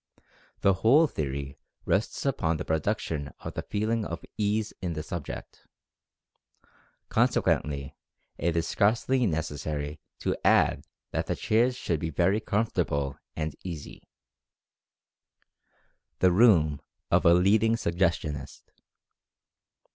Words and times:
The 0.61 0.73
whole 0.81 1.05
theory 1.05 1.59
rests 1.85 2.25
upon 2.25 2.57
the 2.57 2.65
production 2.65 3.31
of 3.41 3.55
a 3.55 3.61
feeling 3.61 4.03
of 4.03 4.25
"ease" 4.35 4.73
in 4.81 4.93
the 4.93 5.03
subject. 5.03 5.67
Consequently, 7.09 7.95
it 8.35 8.57
is 8.57 8.67
scarcely 8.67 9.27
necessary 9.27 9.99
to 10.21 10.35
add 10.43 10.87
that 11.11 11.27
the 11.27 11.35
chairs 11.35 11.75
should 11.75 11.99
be 11.99 12.09
very 12.09 12.39
"comfortable" 12.39 13.19
and 13.35 13.55
"easy." 13.63 14.09
Experimental 16.15 16.79
Fascination 16.79 16.79
93 16.79 16.79
THE 17.11 17.15
ROOM 17.15 17.15
OF 17.15 17.25
A 17.27 17.39
LEADING 17.45 17.77
SUGGESTIONIST. 17.77 18.71